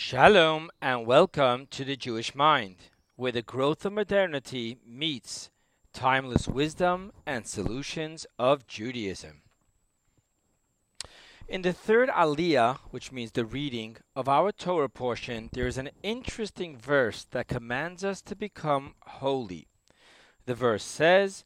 [0.00, 2.76] Shalom and welcome to the Jewish Mind,
[3.16, 5.50] where the growth of modernity meets
[5.92, 9.42] timeless wisdom and solutions of Judaism.
[11.48, 15.90] In the third Aliyah, which means the reading of our Torah portion, there is an
[16.04, 19.66] interesting verse that commands us to become holy.
[20.46, 21.44] The verse says,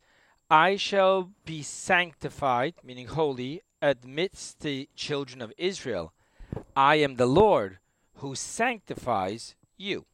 [0.50, 6.12] I shall be sanctified, meaning holy, amidst the children of Israel.
[6.76, 7.78] I am the Lord
[8.16, 10.06] who sanctifies you.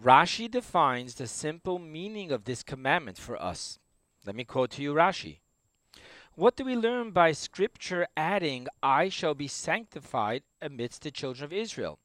[0.00, 3.78] Rashi defines the simple meaning of this commandment for us.
[4.26, 5.38] Let me quote to you Rashi.
[6.34, 11.52] What do we learn by scripture adding, I shall be sanctified amidst the children of
[11.52, 11.98] Israel?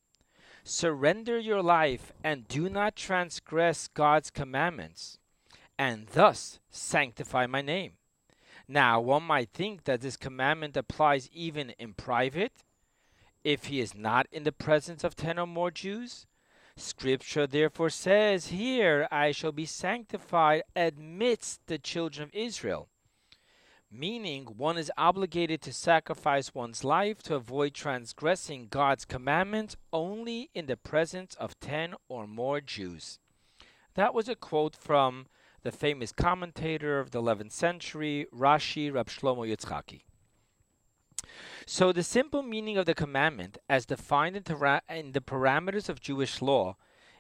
[0.64, 5.18] Surrender your life and do not transgress God's commandments,
[5.78, 7.94] and thus sanctify my name.
[8.70, 12.64] Now, one might think that this commandment applies even in private,
[13.44, 16.28] if he is not in the presence of ten or more Jews?
[16.76, 22.88] Scripture therefore says, Here I shall be sanctified amidst the children of Israel.
[23.92, 30.68] Meaning, one is obligated to sacrifice one's life to avoid transgressing God's commandments only in
[30.68, 33.20] the presence of ten or more Jews.
[33.96, 35.28] That was a quote from
[35.64, 40.04] the famous commentator of the 11th century, Rashi Rab Shlomo Yitzchaki.
[41.74, 44.44] So, the simple meaning of the commandment, as defined in,
[44.90, 46.76] in, the parameters of Jewish law,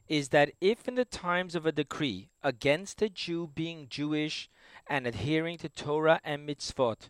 [0.09, 4.49] is that if in the times of a decree against a Jew being Jewish
[4.87, 7.07] and adhering to Torah and mitzvot,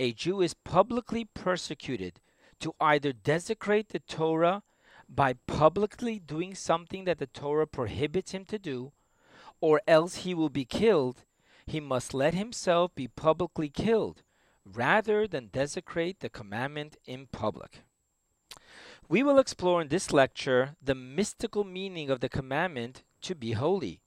[0.00, 2.18] a Jew is publicly persecuted
[2.58, 4.64] to either desecrate the Torah
[5.08, 8.90] by publicly doing something that the Torah prohibits him to do,
[9.60, 11.26] or else he will be killed,
[11.64, 14.24] he must let himself be publicly killed
[14.64, 17.82] rather than desecrate the commandment in public.
[19.08, 24.00] We will explore in this lecture the mystical meaning of the commandment to be holy,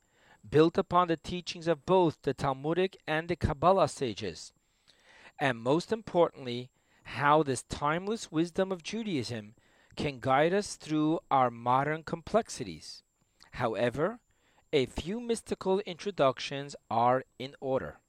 [0.49, 4.53] built upon the teachings of both the Talmudic and the Kabbalah sages,
[5.39, 6.69] and most importantly,
[7.03, 9.55] how this timeless wisdom of Judaism
[9.95, 13.03] can guide us through our modern complexities.
[13.51, 14.19] However,
[14.73, 17.99] a few mystical introductions are in order.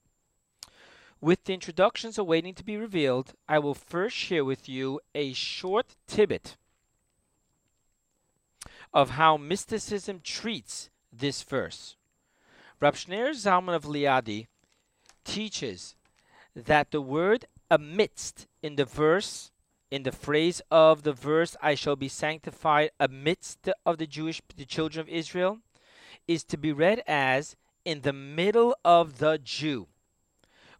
[1.21, 5.97] With the introductions awaiting to be revealed, I will first share with you a short
[6.07, 6.57] tidbit
[8.93, 11.97] of how mysticism treats this verse.
[12.81, 14.47] Rab Shneur Zalman of Liadi
[15.25, 15.97] teaches
[16.55, 19.51] that the word amidst in the verse,
[19.91, 24.43] in the phrase of the verse, I shall be sanctified amidst the, of the Jewish,
[24.55, 25.61] the children of Israel,
[26.29, 27.57] is to be read as
[27.87, 29.89] in the middle of the Jew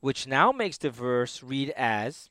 [0.01, 2.31] which now makes the verse read as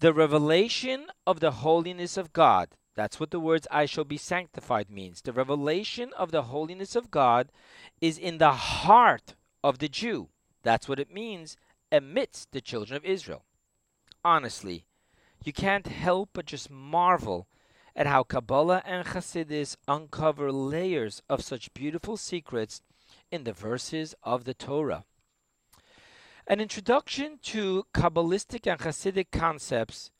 [0.00, 2.70] the revelation of the holiness of God.
[2.94, 5.20] That's what the words I shall be sanctified means.
[5.20, 7.50] The revelation of the holiness of God
[8.00, 10.28] is in the heart of the Jew.
[10.62, 11.56] That's what it means
[11.90, 13.44] amidst the children of Israel.
[14.24, 14.84] Honestly,
[15.44, 17.46] you can't help but just marvel
[17.96, 22.80] at how Kabbalah and Hasidus uncover layers of such beautiful secrets
[23.30, 25.04] in the verses of the Torah.
[26.46, 30.10] An introduction to Kabbalistic and Hasidic concepts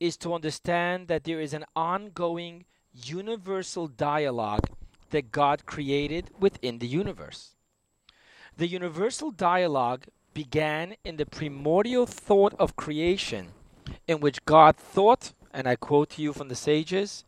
[0.00, 4.66] is to understand that there is an ongoing universal dialogue
[5.10, 7.54] that God created within the universe.
[8.56, 13.52] The universal dialogue began in the primordial thought of creation,
[14.08, 17.24] in which God thought, and I quote to you from the sages,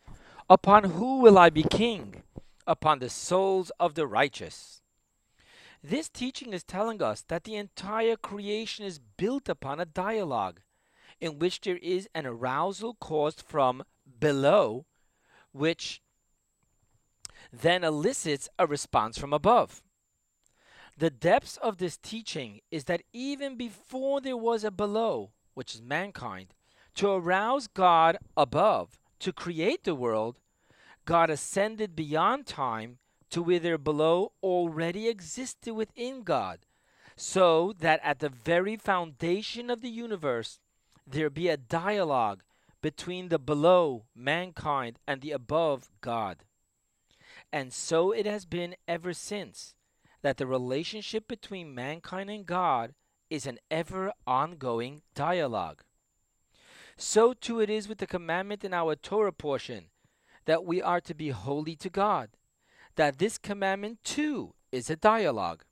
[0.48, 2.24] Upon who will I be king?
[2.66, 4.79] Upon the souls of the righteous.
[5.82, 10.60] This teaching is telling us that the entire creation is built upon a dialogue
[11.20, 13.84] in which there is an arousal caused from
[14.18, 14.84] below,
[15.52, 16.02] which
[17.52, 19.82] then elicits a response from above.
[20.96, 25.80] The depths of this teaching is that even before there was a below, which is
[25.80, 26.54] mankind,
[26.96, 30.36] to arouse God above, to create the world,
[31.06, 32.98] God ascended beyond time
[33.30, 36.60] to where below already existed within God,
[37.16, 40.58] so that at the very foundation of the universe
[41.06, 42.42] there be a dialogue
[42.82, 46.44] between the below, mankind, and the above, God.
[47.52, 49.74] And so it has been ever since
[50.22, 52.94] that the relationship between mankind and God
[53.28, 55.82] is an ever ongoing dialogue.
[56.96, 59.86] So too it is with the commandment in our Torah portion
[60.44, 62.30] that we are to be holy to God
[62.96, 65.64] that this commandment too is a dialogue.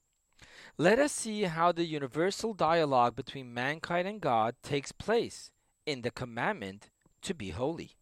[0.76, 5.50] Let us see how the universal dialogue between mankind and God takes place
[5.86, 6.90] in the commandment
[7.22, 7.96] to be holy.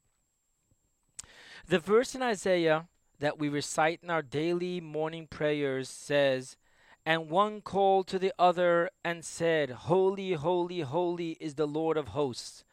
[1.69, 6.57] The verse in Isaiah that we recite in our daily morning prayers says,
[7.05, 12.09] And one called to the other and said, Holy, holy, holy is the Lord of
[12.09, 12.65] hosts.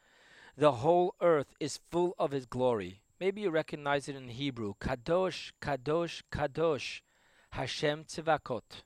[0.56, 3.00] The whole earth is full of his glory.
[3.20, 4.74] Maybe you recognize it in Hebrew.
[4.80, 7.00] Kadosh, Kadosh, Kadosh,
[7.50, 8.82] Hashem Tzivakot.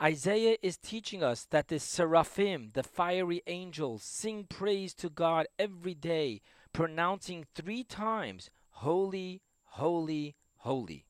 [0.00, 5.94] Isaiah is teaching us that the seraphim, the fiery angels, sing praise to God every
[5.94, 6.40] day,
[6.72, 11.06] pronouncing three times, Holy, Holy, Holy.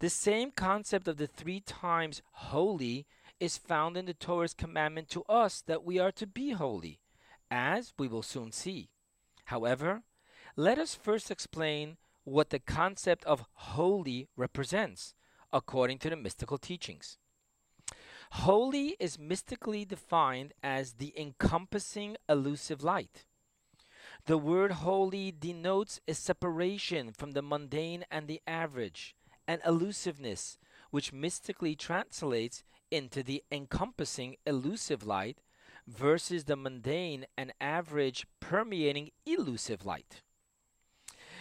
[0.00, 3.06] The same concept of the three times holy
[3.38, 7.00] is found in the Torah's commandment to us that we are to be holy,
[7.50, 8.90] as we will soon see.
[9.46, 10.02] However,
[10.56, 15.14] let us first explain what the concept of holy represents,
[15.52, 17.18] according to the mystical teachings.
[18.30, 23.24] Holy is mystically defined as the encompassing elusive light.
[24.26, 29.16] The word holy denotes a separation from the mundane and the average,
[29.48, 30.56] an elusiveness
[30.90, 32.62] which mystically translates
[32.92, 35.38] into the encompassing elusive light
[35.88, 40.22] versus the mundane and average permeating elusive light.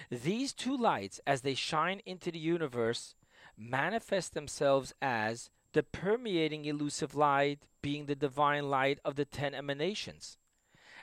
[0.10, 3.16] These two lights, as they shine into the universe,
[3.58, 10.38] manifest themselves as the permeating elusive light being the divine light of the ten emanations,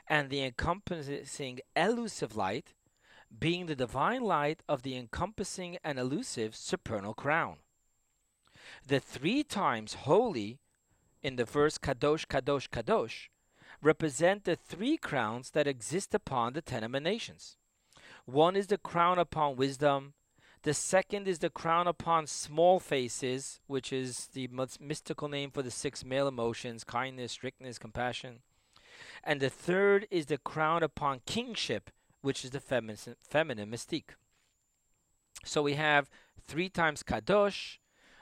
[0.07, 2.73] and the encompassing elusive light
[3.37, 7.57] being the divine light of the encompassing and elusive supernal crown.
[8.85, 10.59] The three times holy
[11.21, 13.29] in the verse Kadosh, Kadosh, Kadosh
[13.81, 17.57] represent the three crowns that exist upon the ten emanations.
[18.31, 20.13] One is the crown upon wisdom,
[20.63, 24.47] the second is the crown upon small faces, which is the
[24.79, 28.39] mystical name for the six male emotions kindness, strictness, compassion.
[29.23, 31.89] And the third is the crown upon kingship,
[32.21, 34.11] which is the feminine, feminine mystique.
[35.43, 36.09] So we have
[36.47, 37.79] three times kadosh.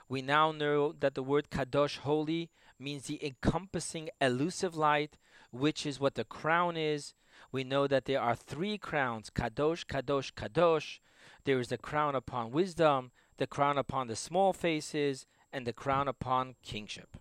[0.08, 5.18] We now know that the word kadosh, holy, means the encompassing elusive light,
[5.52, 7.14] which is what the crown is.
[7.52, 11.00] We know that there are three crowns kadosh, kadosh, kadosh
[11.44, 16.06] there is the crown upon wisdom, the crown upon the small faces, and the crown
[16.06, 17.16] upon kingship.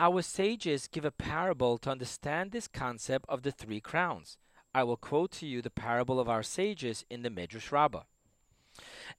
[0.00, 4.36] Our sages give a parable to understand this concept of the three crowns.
[4.74, 8.02] I will quote to you the parable of our sages in the Midrash Rabbah.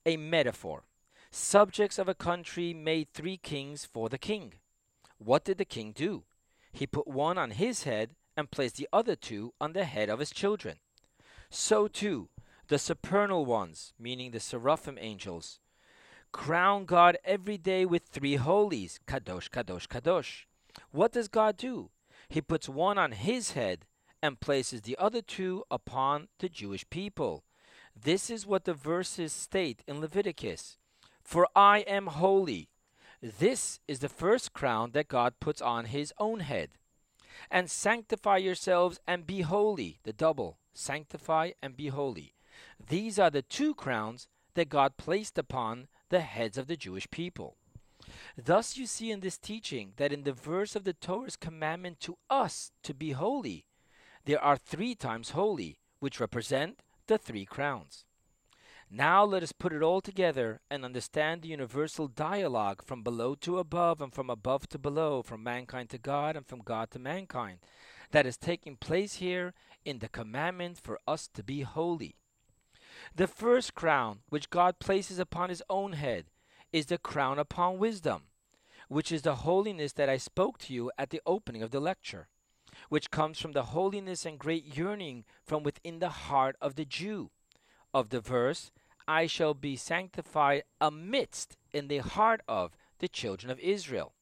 [0.06, 0.84] A metaphor.
[1.32, 4.56] Subjects of a country made three kings for the king.
[5.18, 6.24] What did the king do?
[6.72, 10.20] He put one on his head and placed the other two on the head of
[10.20, 10.78] his children.
[11.50, 12.30] So too,
[12.68, 15.60] the supernal ones, meaning the seraphim angels,
[16.32, 20.46] crown God every day with three holies Kadosh, Kadosh, Kadosh.
[20.92, 21.92] What does God do?
[22.28, 23.86] He puts one on his head
[24.22, 27.44] and places the other two upon the Jewish people.
[27.96, 30.78] This is what the verses state in Leviticus
[31.22, 32.70] For I am holy.
[33.22, 36.72] This is the first crown that God puts on his own head.
[37.50, 40.58] And sanctify yourselves and be holy, the double.
[40.74, 42.34] Sanctify and be holy.
[42.88, 47.58] These are the two crowns that God placed upon the heads of the Jewish people.
[48.38, 52.18] Thus, you see in this teaching that in the verse of the Torah's commandment to
[52.30, 53.66] us to be holy,
[54.26, 58.06] there are three times holy, which represent the three crowns.
[58.96, 63.58] Now let us put it all together and understand the universal dialogue from below to
[63.58, 67.58] above and from above to below, from mankind to God and from God to mankind,
[68.12, 72.18] that is taking place here in the commandment for us to be holy.
[73.16, 76.26] The first crown which God places upon his own head
[76.72, 78.26] is the crown upon wisdom,
[78.90, 82.28] which is the holiness that I spoke to you at the opening of the lecture,
[82.90, 87.32] which comes from the holiness and great yearning from within the heart of the Jew.
[87.96, 88.72] Of the verse,
[89.08, 94.14] I shall be sanctified amidst in the heart of the children of Israel.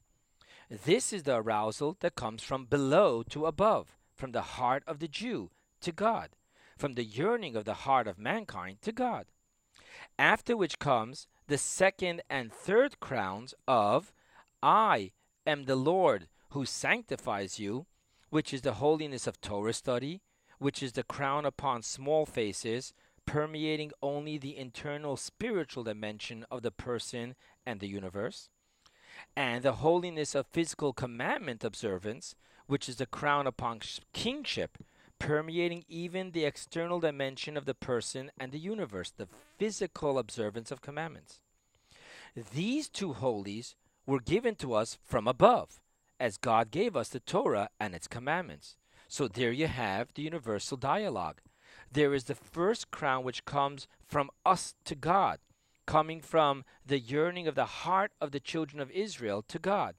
[0.69, 5.07] This is the arousal that comes from below to above, from the heart of the
[5.07, 6.29] Jew to God
[6.81, 9.27] from the yearning of the heart of mankind to God.
[10.17, 14.11] After which comes the second and third crowns of
[14.63, 15.11] I
[15.45, 17.85] am the Lord who sanctifies you,
[18.31, 20.21] which is the holiness of Torah study,
[20.57, 22.93] which is the crown upon small faces,
[23.25, 27.35] permeating only the internal spiritual dimension of the person
[27.65, 28.49] and the universe,
[29.35, 32.35] and the holiness of physical commandment observance,
[32.67, 33.79] which is the crown upon
[34.13, 34.77] kingship,
[35.19, 39.27] permeating even the external dimension of the person and the universe, the
[39.59, 41.41] physical observance of commandments.
[42.53, 43.75] These two holies
[44.05, 45.79] were given to us from above,
[46.19, 48.77] as God gave us the Torah and its commandments.
[49.07, 51.41] So there you have the universal dialogue.
[51.91, 55.39] There is the first crown which comes from us to God,
[55.85, 59.95] coming from the yearning of the heart of the children of Israel to God.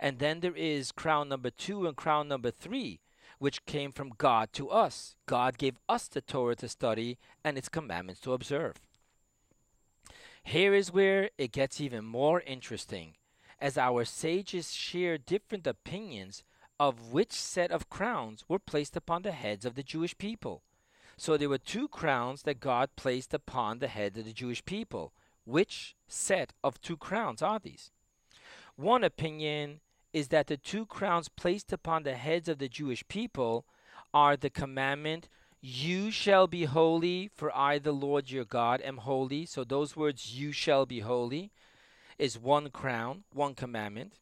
[0.00, 3.00] And then there is crown number two and crown number three,
[3.38, 5.14] which came from God to us.
[5.26, 8.76] God gave us the Torah to study and its commandments to observe.
[10.42, 13.14] Here is where it gets even more interesting,
[13.60, 16.42] as our sages share different opinions
[16.80, 20.62] of which set of crowns were placed upon the heads of the Jewish people.
[21.20, 25.12] So there were two crowns that God placed upon the head of the Jewish people.
[25.44, 27.90] Which set of two crowns are these?
[28.74, 29.80] One opinion
[30.14, 33.66] is that the two crowns placed upon the heads of the Jewish people
[34.14, 35.28] are the commandment,
[35.60, 39.44] You shall be holy, for I, the Lord your God, am holy.
[39.44, 41.52] So those words, You shall be holy,
[42.18, 44.14] is one crown, one commandment.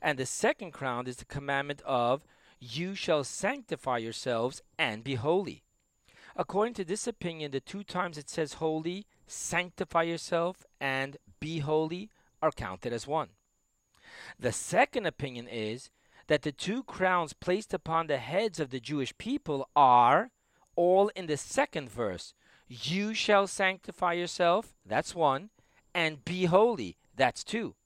[0.00, 2.24] And the second crown is the commandment of,
[2.58, 5.64] You shall sanctify yourselves and be holy.
[6.38, 12.10] According to this opinion, the two times it says holy, sanctify yourself, and be holy
[12.42, 13.30] are counted as one.
[14.38, 15.90] The second opinion is
[16.26, 20.30] that the two crowns placed upon the heads of the Jewish people are
[20.74, 22.34] all in the second verse.
[22.68, 25.50] You shall sanctify yourself, that's one,
[25.94, 27.76] and be holy, that's two.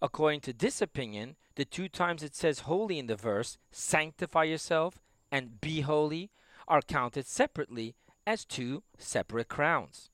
[0.00, 5.02] According to this opinion, the two times it says holy in the verse, sanctify yourself
[5.32, 6.30] and be holy,
[6.70, 7.96] are counted separately
[8.26, 10.08] as two separate crowns.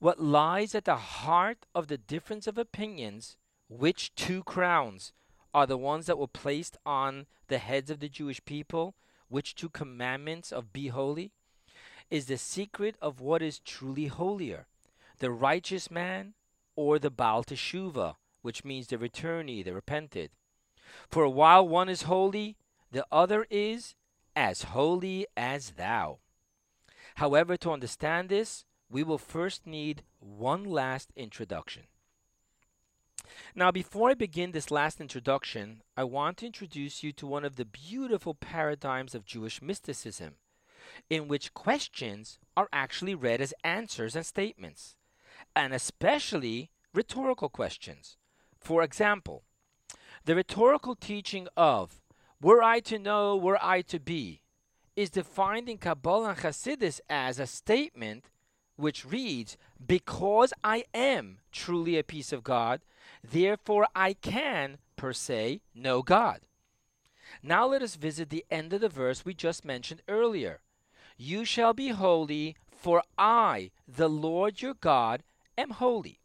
[0.00, 3.36] What lies at the heart of the difference of opinions
[3.68, 5.12] which two crowns
[5.54, 8.96] are the ones that were placed on the heads of the Jewish people?
[9.28, 11.32] Which two commandments of be holy?
[12.10, 14.66] Is the secret of what is truly holier,
[15.20, 16.34] the righteous man
[16.74, 20.30] or the Baal Teshuva, which means the returnee, the repented.
[21.08, 22.56] For while one is holy,
[22.90, 23.94] the other is
[24.34, 26.18] as holy as thou.
[27.16, 31.84] However, to understand this, we will first need one last introduction.
[33.54, 37.56] Now, before I begin this last introduction, I want to introduce you to one of
[37.56, 40.34] the beautiful paradigms of Jewish mysticism,
[41.08, 44.96] in which questions are actually read as answers and statements,
[45.54, 48.16] and especially rhetorical questions.
[48.58, 49.44] For example,
[50.24, 51.99] the rhetorical teaching of,
[52.40, 54.42] were I to know, were I to be,
[54.96, 58.26] is defined in Kabbalah and Hasidus as a statement
[58.76, 62.80] which reads, Because I am truly a piece of God,
[63.22, 66.40] Therefore, I can, per se, know God.
[67.42, 70.60] Now let us visit the end of the verse we just mentioned earlier.
[71.16, 75.22] You shall be holy, for I, the Lord your God,
[75.56, 76.20] am holy.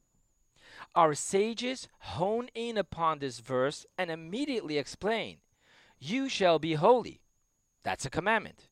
[0.96, 5.38] Our sages hone in upon this verse and immediately explain
[6.00, 7.22] You shall be holy.
[7.84, 8.70] That's a commandment.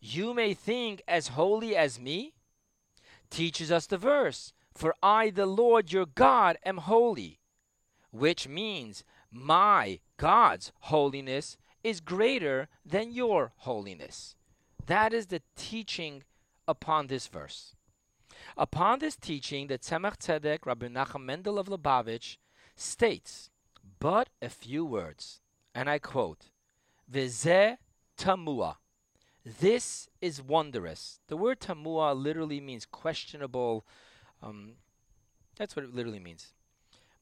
[0.00, 2.34] You may think as holy as me.
[3.30, 7.38] Teaches us the verse For I, the Lord your God, am holy
[8.10, 14.34] which means my God's holiness is greater than your holiness.
[14.86, 16.24] That is the teaching
[16.66, 17.74] upon this verse.
[18.56, 22.36] Upon this teaching, the Tzemach Tzedek, Rabbi Menachem Mendel of Lubavitch,
[22.76, 23.50] states
[24.00, 25.40] but a few words,
[25.74, 26.50] and I quote,
[27.10, 27.78] Vizeh
[28.16, 28.76] tamua.
[29.44, 31.20] This is wondrous.
[31.28, 33.86] The word tamua literally means questionable.
[34.42, 34.72] Um,
[35.56, 36.52] that's what it literally means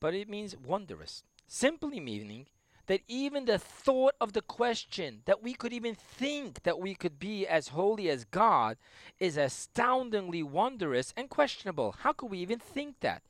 [0.00, 2.46] but it means wondrous, simply meaning
[2.86, 7.18] that even the thought of the question that we could even think that we could
[7.18, 8.76] be as holy as God
[9.18, 11.96] is astoundingly wondrous and questionable.
[12.00, 13.22] How could we even think that?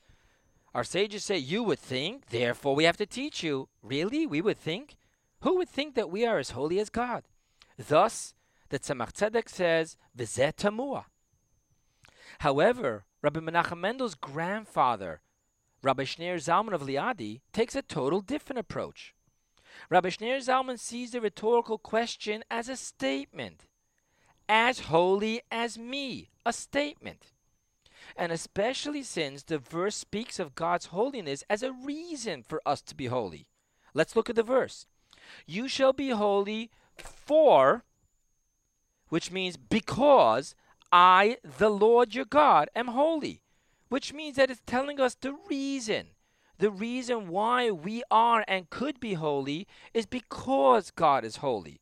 [0.74, 3.68] Our sages say, You would think, therefore we have to teach you.
[3.82, 4.26] Really?
[4.26, 4.96] We would think?
[5.40, 7.24] Who would think that we are as holy as God?
[7.78, 8.34] Thus,
[8.68, 10.64] the Tzemach Tzedek says, Vizet
[12.40, 15.20] However, Rabbi Menachem Mendel's grandfather,
[15.82, 19.14] Rabbi Shneur Zalman of Liadi takes a total different approach.
[19.90, 23.66] Rabbi Shneur Zalman sees the rhetorical question as a statement.
[24.48, 27.32] As holy as me, a statement.
[28.16, 32.94] And especially since the verse speaks of God's holiness as a reason for us to
[32.94, 33.48] be holy.
[33.94, 34.86] Let's look at the verse.
[35.46, 37.84] You shall be holy for,
[39.08, 40.54] which means because
[40.92, 43.42] I, the Lord your God, am holy
[43.88, 46.08] which means that it's telling us the reason.
[46.58, 51.80] The reason why we are and could be holy is because God is holy.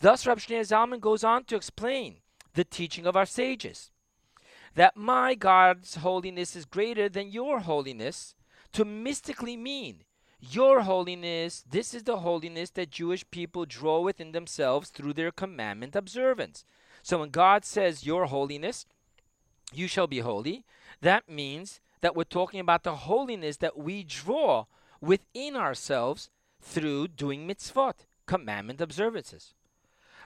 [0.00, 2.16] Thus, Rab Shneur Zalman goes on to explain
[2.54, 3.90] the teaching of our sages
[4.74, 8.34] that my God's holiness is greater than your holiness,
[8.72, 10.02] to mystically mean
[10.42, 15.94] your holiness, this is the holiness that Jewish people draw within themselves through their commandment
[15.94, 16.64] observance.
[17.02, 18.84] So when God says, Your holiness,
[19.72, 20.64] you shall be holy,
[21.00, 24.64] that means that we're talking about the holiness that we draw
[25.00, 26.28] within ourselves
[26.60, 29.54] through doing mitzvot, commandment observances.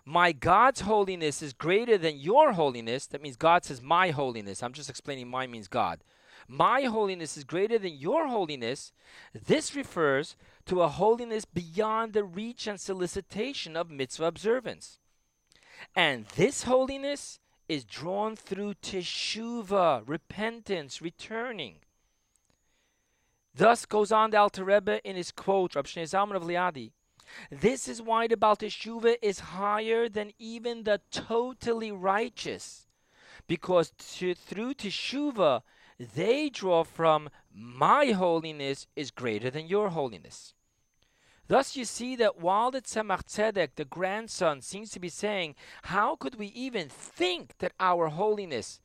[0.04, 3.06] My God's holiness is greater than your holiness.
[3.06, 4.62] That means God says, My holiness.
[4.62, 6.00] I'm just explaining my means God.
[6.48, 8.92] My holiness is greater than your holiness.
[9.34, 10.36] This refers
[10.66, 14.98] to a holiness beyond the reach and solicitation of mitzvah observance.
[15.94, 21.76] And this holiness is drawn through teshuvah, repentance, returning.
[23.54, 26.92] Thus goes on the Alter Rebbe in his quote, Rab Shneur Zalman of Liadi.
[27.50, 32.85] This is why the Baal Teshuvah is higher than even the totally righteous,
[33.46, 35.62] because to, through Teshuvah
[35.98, 40.52] they draw from my holiness is greater than your holiness.
[41.48, 46.16] Thus, you see that while the Tzemach Tzedek, the grandson, seems to be saying, How
[46.16, 48.80] could we even think that our holiness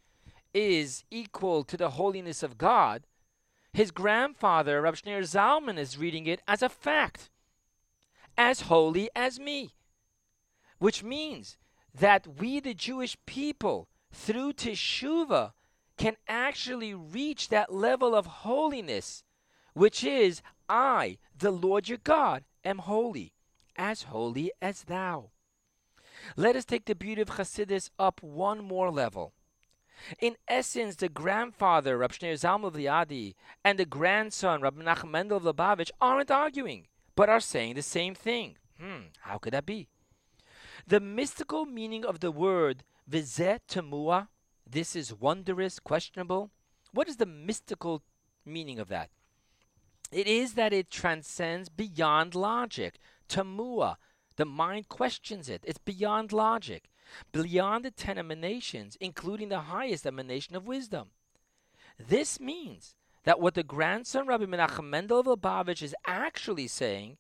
[0.54, 3.08] is equal to the holiness of God?
[3.74, 7.30] His grandfather, Rab Shneur Zalman, is reading it as a fact,
[8.38, 9.72] as holy as me.
[10.78, 11.58] Which means
[11.94, 15.54] that we, the Jewish people, through Teshuvah,
[15.98, 19.24] can actually reach that level of holiness,
[19.74, 23.34] which is I, the Lord your God, am holy,
[23.76, 25.30] as holy as thou.
[26.36, 29.34] Let us take the beauty of Chassidus up one more level.
[30.20, 35.44] In essence, the grandfather, Rab Shneur Zalman of Liadi, and the grandson, Rab Menachem of
[35.44, 38.58] Lubavitch, aren't arguing, but are saying the same thing.
[38.80, 39.90] Hmm, how could that be?
[40.88, 44.28] The mystical meaning of the word temua,
[44.70, 46.52] this is wondrous, questionable.
[46.94, 48.04] What is the mystical
[48.46, 49.10] meaning of that?
[50.12, 53.00] It is that it transcends beyond logic.
[53.30, 53.96] Tamua,
[54.36, 55.64] the mind questions it.
[55.66, 56.90] It's beyond logic,
[57.32, 61.12] beyond the ten emanations, including the highest emanation of wisdom.
[61.98, 67.18] This means that what the grandson Rabbi Menachem Mendel of Lubavitch is actually saying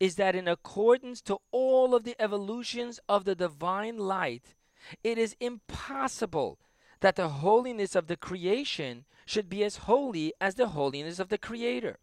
[0.00, 4.54] is that in accordance to all of the evolutions of the divine light,
[5.02, 6.58] it is impossible
[7.00, 11.38] that the holiness of the creation should be as holy as the holiness of the
[11.38, 11.98] creator.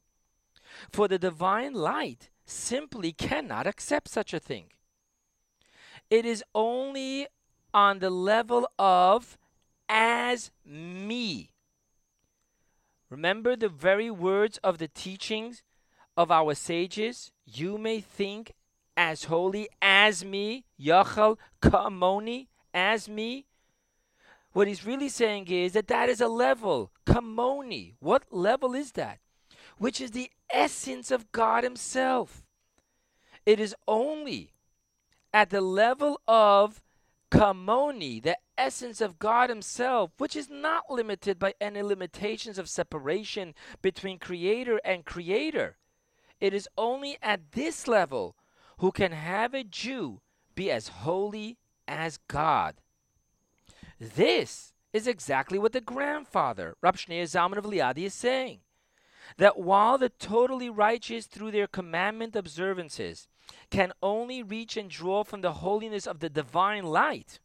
[0.92, 4.66] For the divine light simply cannot accept such a thing.
[6.10, 7.28] It is only
[7.74, 9.38] on the level of
[9.88, 11.52] as me.
[13.10, 15.64] Remember the very words of the teachings
[16.16, 17.32] of our sages?
[17.46, 18.54] You may think
[18.96, 23.46] as holy as me, Yachal Kamoni, as me.
[24.54, 27.94] What he's really saying is that that is a level, Kamoni.
[28.00, 29.20] What level is that?
[29.78, 32.44] Which is the essence of God Himself.
[33.46, 34.52] It is only
[35.34, 36.82] at the level of
[37.32, 43.56] Kamoni, the essence of God Himself, which is not limited by any limitations of separation
[43.82, 45.78] between Creator and Creator.
[46.42, 48.36] It is only at this level
[48.80, 50.22] who can have a Jew
[50.56, 51.58] be as holy
[52.00, 52.76] as God.
[54.00, 58.60] This is exactly what the grandfather, Rab Shneur Zalman of Liadi, is saying
[59.38, 63.28] that while the totally righteous through their commandment observances
[63.70, 67.40] can only reach and draw from the holiness of the divine light,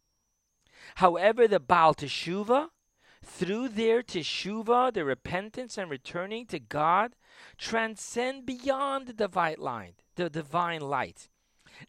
[0.96, 2.68] however, the Baal Teshuvah,
[3.22, 7.16] through their Teshuvah, their repentance and returning to God,
[7.58, 11.28] transcend beyond the divine light, the divine light,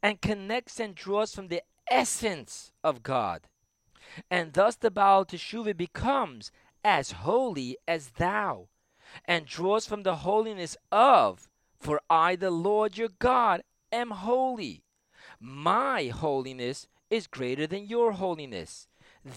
[0.01, 3.47] and connects and draws from the essence of God.
[4.31, 6.51] And thus the Baal Teshuvah becomes
[6.83, 8.67] as holy as thou,
[9.25, 14.83] and draws from the holiness of, for I, the Lord your God, am holy.
[15.39, 18.87] My holiness is greater than your holiness.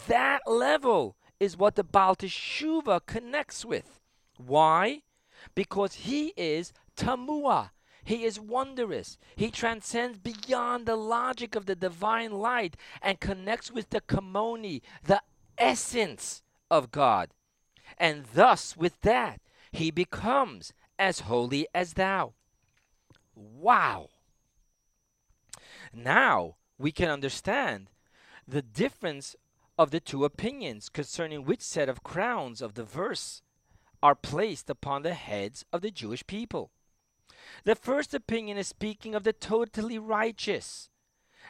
[0.06, 4.00] That level is what the Baal Teshuvah connects with.
[4.36, 5.02] Why?
[5.54, 7.70] Because he is Tamua.
[8.04, 9.18] He is wondrous.
[9.36, 15.22] He transcends beyond the logic of the divine light and connects with the Kamoni, the
[15.58, 17.30] essence of God.
[17.98, 19.40] And thus, with that,
[19.72, 22.34] he becomes as holy as thou.
[23.34, 24.08] Wow!
[25.92, 27.88] Now we can understand
[28.46, 29.36] the difference
[29.78, 33.42] of the two opinions concerning which set of crowns of the verse
[34.02, 36.70] are placed upon the heads of the Jewish people.
[37.64, 40.88] The first opinion is speaking of the totally righteous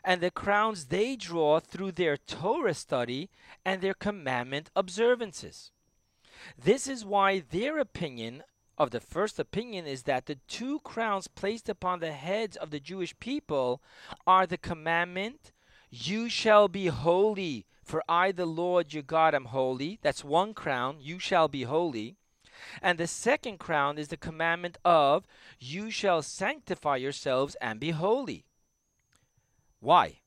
[0.04, 3.30] and the crowns they draw through their Torah study
[3.64, 5.72] and their commandment observances.
[6.62, 8.44] This is why their opinion
[8.78, 12.80] of the first opinion is that the two crowns placed upon the heads of the
[12.80, 13.82] Jewish people
[14.26, 15.52] are the commandment,
[15.90, 19.98] You shall be holy, For I, the Lord your God, am holy.
[20.00, 20.98] That's one crown.
[21.00, 22.16] You shall be holy.
[22.82, 25.26] And the second crown is the commandment of,
[25.58, 28.44] You shall sanctify yourselves and be holy.
[29.80, 30.20] Why?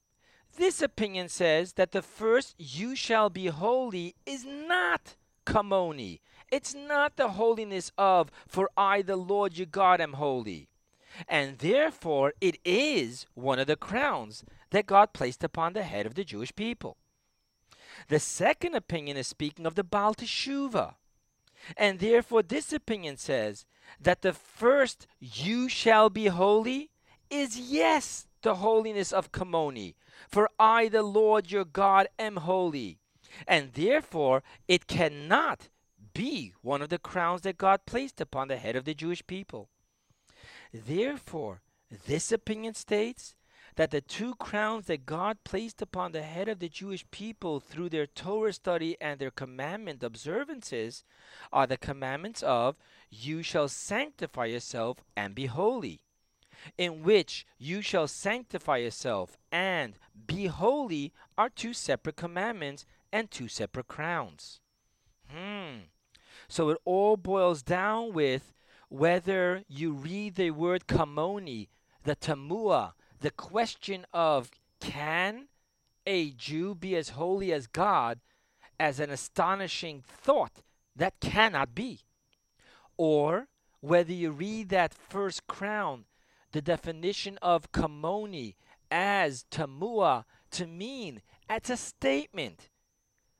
[0.56, 5.16] This opinion says that the first, You shall be holy, is not
[5.46, 6.20] kamoni.
[6.52, 10.70] It's not the holiness of, For I, the Lord your God, am holy.
[11.28, 16.16] And therefore, it is one of the crowns that God placed upon the head of
[16.16, 16.98] the Jewish people.
[18.08, 20.96] The second opinion is speaking of the Baal Teshuvah.
[21.78, 23.66] And therefore, this opinion says
[24.00, 26.92] that the first, you shall be holy,
[27.30, 29.96] is yes, the holiness of Kamoni.
[30.30, 33.00] For I, the Lord your God, am holy.
[33.48, 35.70] And therefore, it cannot
[36.14, 39.70] be one of the crowns that God placed upon the head of the Jewish people.
[40.72, 41.62] Therefore,
[42.08, 43.36] this opinion states
[43.76, 47.90] that the two crowns that God placed upon the head of the Jewish people through
[47.90, 51.04] their Torah study and their commandment observances
[51.52, 52.76] are the commandments of
[53.10, 56.02] you shall sanctify yourself and be holy,
[56.78, 63.48] in which you shall sanctify yourself and be holy are two separate commandments and two
[63.48, 64.60] separate crowns.
[65.30, 65.86] Hmm.
[66.48, 68.54] So it all boils down with
[68.90, 71.70] whether you read the word kamoni,
[72.04, 75.48] the tamua, the question of can
[76.06, 78.20] a Jew be as holy as God
[78.78, 80.62] as an astonishing thought
[80.94, 82.02] that cannot be.
[82.98, 83.48] Or
[83.80, 86.04] whether you read that first crown,
[86.52, 88.56] the definition of kamoni
[88.92, 92.70] as tamua to mean it's a statement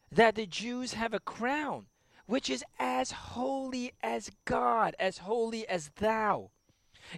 [0.10, 1.88] that the Jews have a crown
[2.26, 6.52] which is as holy as God, as holy as thou.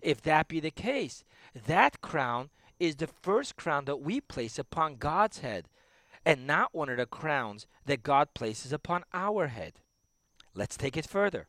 [0.01, 1.23] If that be the case,
[1.67, 5.67] that crown is the first crown that we place upon God's head,
[6.25, 9.73] and not one of the crowns that God places upon our head.
[10.53, 11.47] Let's take it further.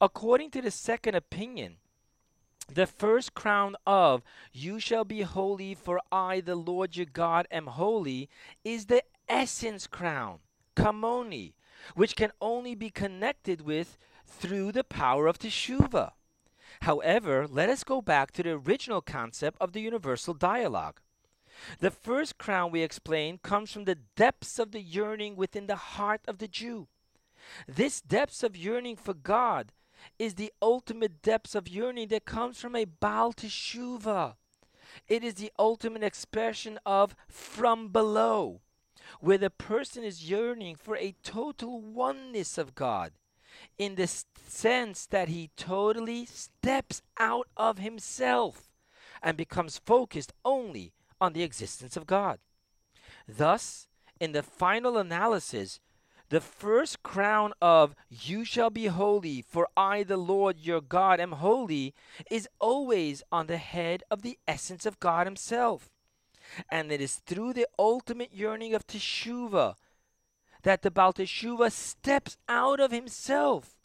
[0.00, 1.76] According to the second opinion,
[2.72, 7.66] the first crown of you shall be holy for I the Lord your God am
[7.66, 8.28] holy
[8.62, 10.40] is the essence crown,
[10.76, 11.54] kamoni,
[11.94, 16.12] which can only be connected with through the power of teshuvah.
[16.82, 21.00] However, let us go back to the original concept of the universal dialogue.
[21.80, 26.20] The first crown we explained comes from the depths of the yearning within the heart
[26.28, 26.88] of the Jew.
[27.66, 29.72] This depths of yearning for God
[30.18, 34.36] is the ultimate depths of yearning that comes from a Baal Teshuvah.
[35.08, 38.60] It is the ultimate expression of from below,
[39.20, 43.12] where the person is yearning for a total oneness of God
[43.78, 48.68] in the sense that he totally steps out of himself
[49.22, 52.38] and becomes focused only on the existence of God.
[53.26, 53.88] Thus,
[54.20, 55.80] in the final analysis,
[56.30, 61.32] the first crown of you shall be holy, for I, the Lord your God, am
[61.32, 61.94] holy,
[62.30, 65.88] is always on the head of the essence of God Himself.
[66.70, 69.74] And it is through the ultimate yearning of Teshuvah
[70.62, 73.76] that the Baal Teshuvah steps out of himself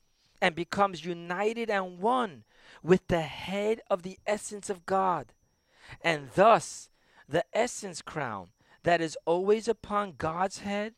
[0.42, 2.44] and becomes united and one
[2.82, 5.34] with the head of the essence of God.
[6.02, 6.90] And thus,
[7.30, 8.50] the essence crown
[8.84, 10.94] that is always upon God's head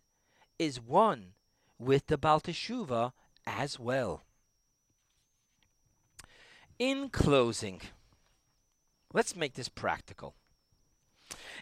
[0.57, 1.33] is one
[1.77, 3.11] with the Baal Teshuvah
[3.45, 4.23] as well.
[6.79, 7.81] In closing,
[9.13, 10.35] let's make this practical.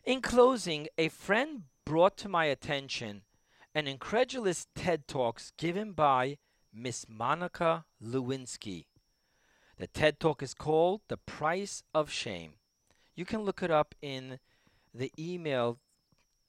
[0.05, 3.21] In closing, a friend brought to my attention
[3.75, 6.37] an incredulous TED Talks given by
[6.71, 8.85] Miss Monica Lewinsky.
[9.77, 12.53] The TED Talk is called The Price of Shame.
[13.15, 14.39] You can look it up in
[14.93, 15.79] the email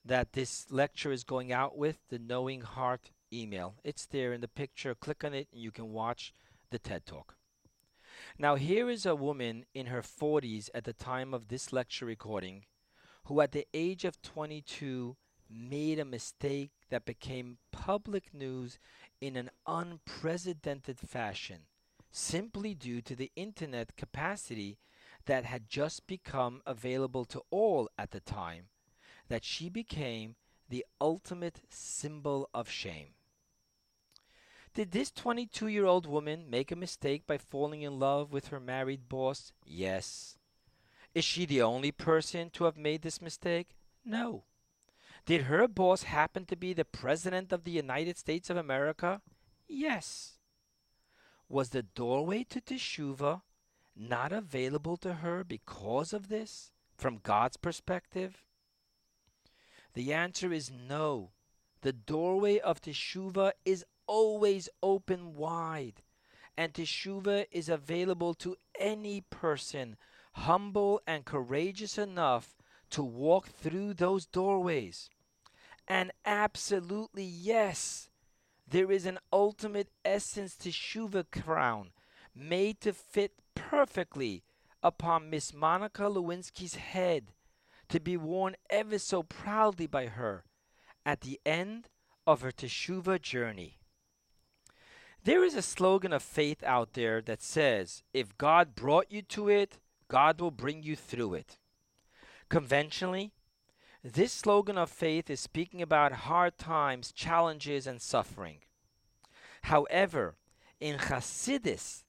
[0.04, 3.76] that this lecture is going out with, the Knowing Heart email.
[3.82, 4.94] It's there in the picture.
[4.94, 6.34] Click on it and you can watch
[6.70, 7.36] the TED Talk.
[8.38, 12.66] Now, here is a woman in her 40s at the time of this lecture recording
[13.24, 15.16] who, at the age of 22,
[15.50, 18.78] made a mistake that became public news
[19.20, 21.60] in an unprecedented fashion,
[22.10, 24.78] simply due to the internet capacity
[25.26, 28.68] that had just become available to all at the time,
[29.28, 30.36] that she became
[30.68, 33.14] the ultimate symbol of shame.
[34.74, 38.58] Did this 22 year old woman make a mistake by falling in love with her
[38.58, 39.52] married boss?
[39.64, 40.36] Yes.
[41.14, 43.76] Is she the only person to have made this mistake?
[44.04, 44.42] No.
[45.26, 49.22] Did her boss happen to be the President of the United States of America?
[49.66, 50.38] Yes.
[51.48, 53.40] Was the doorway to Teshuvah
[53.96, 58.44] not available to her because of this, from God's perspective?
[59.94, 61.30] The answer is no,
[61.80, 66.02] the doorway of Teshuvah is always open wide,
[66.56, 69.96] and Teshuvah is available to any person
[70.32, 72.56] humble and courageous enough
[72.90, 75.08] to walk through those doorways.
[75.86, 78.08] And absolutely, yes,
[78.66, 81.90] there is an ultimate essence to Teshuvah crown
[82.34, 84.42] made to fit perfectly
[84.82, 87.32] upon Miss Monica Lewinsky's head
[87.88, 90.44] to be worn ever so proudly by her
[91.04, 91.88] at the end
[92.26, 93.78] of her Teshuvah journey.
[95.22, 99.48] There is a slogan of faith out there that says, if God brought you to
[99.48, 101.58] it, God will bring you through it.
[102.50, 103.32] Conventionally,
[104.04, 108.58] this slogan of faith is speaking about hard times, challenges, and suffering.
[109.62, 110.34] However,
[110.78, 112.04] in Hasidus,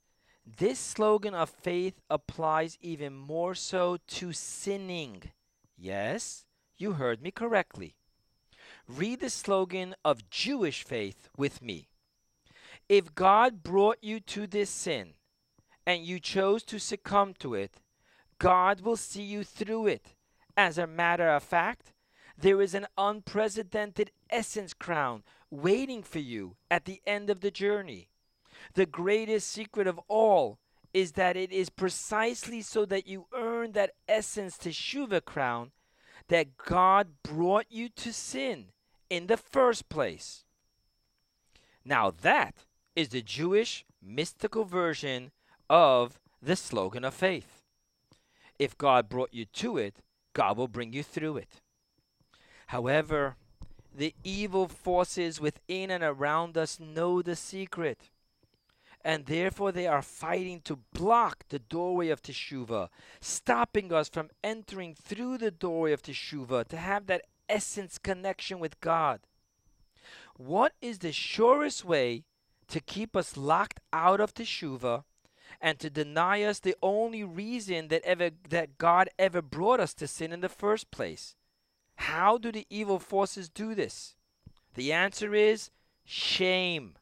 [0.45, 5.23] this slogan of faith applies even more so to sinning.
[5.77, 6.43] Yes,
[6.77, 7.95] you heard me correctly.
[8.89, 11.87] Read the slogan of Jewish faith with me.
[12.89, 15.13] If God brought you to this sin
[15.87, 17.79] and you chose to succumb to it,
[18.37, 20.14] God will see you through it.
[20.57, 21.93] As a matter of fact,
[22.37, 28.09] there is an unprecedented essence crown waiting for you at the end of the journey.
[28.73, 30.59] The greatest secret of all
[30.93, 35.71] is that it is precisely so that you earn that essence Teshuvah crown
[36.29, 38.67] that God brought you to sin
[39.09, 40.45] in the first place.
[41.83, 42.65] Now, that
[42.95, 45.31] is the Jewish mystical version
[45.69, 47.61] of the slogan of faith.
[48.57, 49.97] If God brought you to it,
[50.35, 51.61] God will bring you through it.
[52.67, 53.37] However,
[53.91, 58.11] the evil forces within and around us know the secret
[59.05, 62.89] and therefore they are fighting to block the doorway of Teshuvah,
[63.21, 68.81] stopping us from entering through the doorway of Teshuvah to have that essence connection with
[68.81, 69.19] God.
[70.37, 72.23] What is the surest way
[72.67, 75.03] to keep us locked out of Teshuvah
[75.61, 80.07] and to deny us the only reason that ever that God ever brought us to
[80.07, 81.35] sin in the first place?
[81.95, 84.15] How do the evil forces do this?
[84.73, 85.71] The answer is
[86.03, 86.95] shame.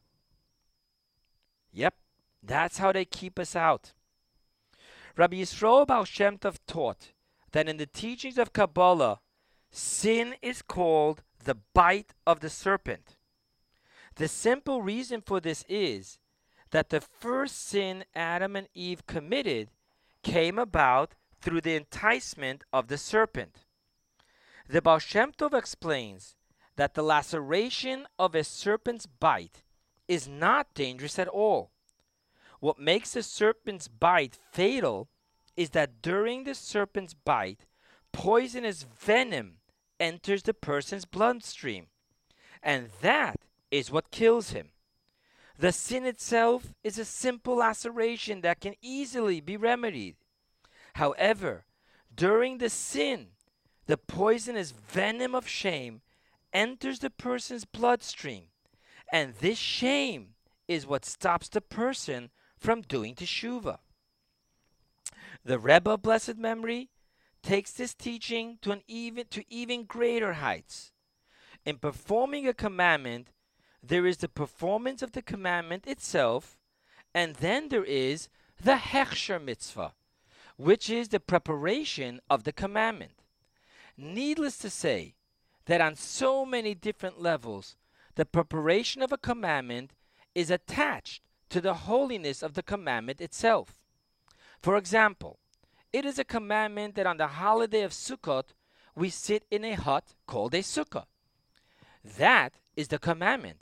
[1.72, 1.96] Yep,
[2.42, 3.94] that's how they keep us out.
[5.18, 7.12] Rabbi Yisroel Baal Shem Tov taught
[7.52, 9.20] that in the teachings of Kabbalah,
[9.72, 13.18] sin is called the bite of the serpent.
[14.16, 16.20] The simple reason for this is
[16.74, 19.70] that the first sin Adam and Eve committed
[20.24, 23.60] came about through the enticement of the serpent.
[24.68, 26.36] The Baal Shem Tov explains
[26.76, 29.62] that the laceration of a serpent's bite
[30.08, 31.70] is not dangerous at all.
[32.60, 35.10] What makes a serpent's bite fatal
[35.56, 37.68] is that during the serpent's bite,
[38.12, 39.58] poisonous venom
[40.00, 41.86] enters the person's bloodstream,
[42.64, 44.73] and that is what kills him.
[45.64, 50.18] The sin itself is a simple laceration that can easily be remedied.
[50.96, 51.64] However,
[52.14, 53.28] during the sin,
[53.86, 56.02] the poisonous venom of shame
[56.52, 58.48] enters the person's bloodstream
[59.10, 60.34] and this shame
[60.68, 63.80] is what stops the person from doing teshuva.
[65.46, 66.90] The Rebbe, of blessed memory,
[67.42, 70.92] takes this teaching to an even to even greater heights.
[71.66, 73.30] In performing a commandment,
[73.86, 76.58] there is the performance of the commandment itself,
[77.14, 78.30] and then there is
[78.64, 79.94] the hechsher mitzvah,
[80.58, 83.12] which is the preparation of the commandment.
[83.98, 85.16] Needless to say,
[85.66, 87.76] that on so many different levels,
[88.16, 89.92] the preparation of a commandment
[90.36, 93.80] is attached to the holiness of the commandment itself.
[94.62, 95.40] For example,
[95.92, 98.54] it is a commandment that on the holiday of Sukkot
[98.96, 101.06] we sit in a hut called a sukkah.
[102.18, 103.60] That is the commandment.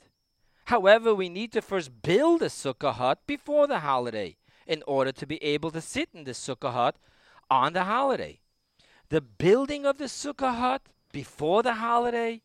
[0.66, 5.26] However, we need to first build a sukkah hut before the holiday in order to
[5.26, 6.96] be able to sit in the sukkah hut
[7.50, 8.40] on the holiday.
[9.08, 12.42] The building of the sukkah hut before the holiday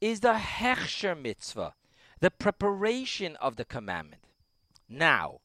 [0.00, 1.74] is the Hechsher mitzvah,
[2.20, 4.22] the preparation of the commandment.
[4.88, 5.40] Now,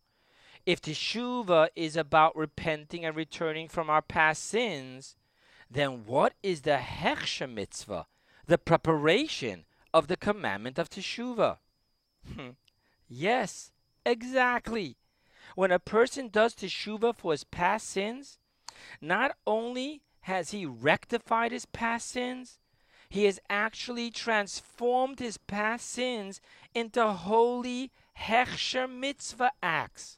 [0.66, 5.16] if Teshuvah is about repenting and returning from our past sins,
[5.70, 8.08] then what is the Hechsher mitzvah,
[8.48, 11.58] the preparation of the commandment of Teshuvah?
[13.08, 13.72] Yes,
[14.06, 14.98] exactly.
[15.56, 18.40] When a person does Teshuvah for his past sins,
[19.00, 22.60] not only has he rectified his past sins,
[23.10, 26.42] he has actually transformed his past sins
[26.74, 30.18] into holy Hechsher mitzvah acts,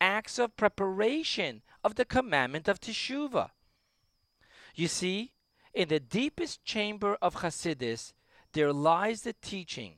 [0.00, 3.50] acts of preparation of the commandment of Teshuvah.
[4.74, 5.32] You see,
[5.74, 8.14] in the deepest chamber of Hasidus,
[8.52, 9.96] there lies the teaching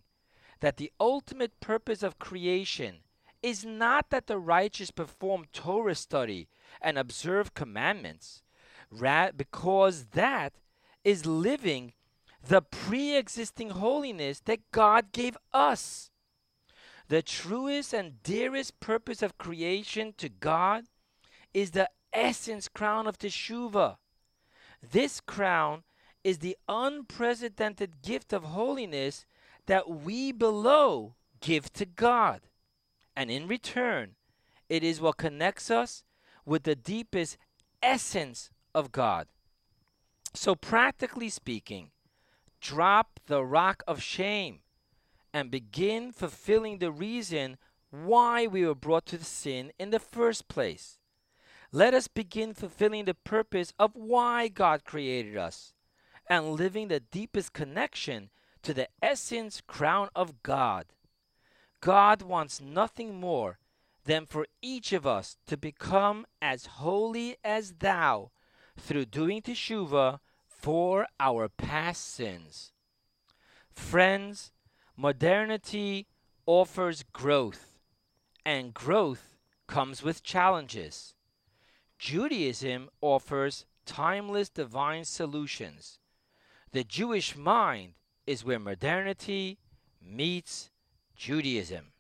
[0.61, 2.99] that the ultimate purpose of creation
[3.43, 6.49] is not that the righteous perform Torah study
[6.81, 8.43] and observe commandments,
[8.91, 10.55] ra- because that
[11.05, 11.93] is living
[12.47, 16.11] the pre existing holiness that God gave us.
[17.09, 20.85] The truest and dearest purpose of creation to God
[21.53, 23.97] is the essence crown of Teshuvah.
[24.83, 25.83] This crown
[26.23, 29.27] is the unprecedented gift of holiness
[29.67, 32.43] that we below give to God.
[33.17, 34.17] And in return,
[34.69, 36.05] it is what connects us
[36.45, 37.37] with the deepest
[37.83, 39.29] essence of God.
[40.35, 41.91] So, practically speaking,
[42.61, 44.61] drop the rock of shame
[45.33, 47.57] and begin fulfilling the reason
[47.91, 50.99] why we were brought to sin in the first place.
[51.71, 55.75] Let us begin fulfilling the purpose of why God created us
[56.29, 58.31] and living the deepest connection
[58.65, 60.87] to the essence crown of God.
[61.81, 63.59] God wants nothing more
[64.07, 68.31] than for each of us to become as holy as thou
[68.79, 72.73] through doing teshuvah for our past sins.
[73.71, 74.51] Friends,
[74.97, 76.07] modernity
[76.47, 77.79] offers growth,
[78.47, 81.15] and growth comes with challenges.
[81.99, 85.99] Judaism offers timeless divine solutions.
[86.73, 87.93] The Jewish mind
[88.27, 89.59] is where modernity
[90.03, 90.71] meets
[91.17, 91.94] Judaism.